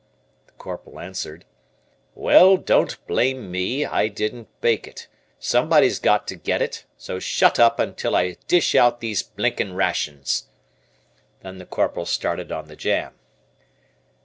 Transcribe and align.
The 0.47 0.53
Corporal 0.53 0.99
answered: 0.99 1.45
"Well, 2.15 2.57
don't 2.57 2.97
blame 3.05 3.51
me, 3.51 3.85
I 3.85 4.07
didn't 4.07 4.47
bake 4.59 4.87
it, 4.87 5.07
somebody's 5.37 5.99
got 5.99 6.27
to 6.29 6.35
get 6.35 6.59
it, 6.59 6.85
so 6.97 7.19
shut 7.19 7.59
up 7.59 7.77
until 7.77 8.15
I 8.15 8.37
dish 8.47 8.73
out 8.73 8.99
these 8.99 9.21
blinkin' 9.21 9.75
rations." 9.75 10.47
Then 11.41 11.59
the 11.59 11.67
Corporal 11.67 12.07
started 12.07 12.51
on 12.51 12.67
the 12.67 12.75
jam. 12.75 13.13